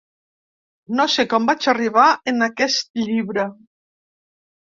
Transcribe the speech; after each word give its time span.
No 0.99 1.05
sé 1.15 1.25
com 1.33 1.45
vaig 1.49 1.67
arribar 1.73 2.07
en 2.33 2.45
aquest 2.47 3.01
llibre. 3.01 3.45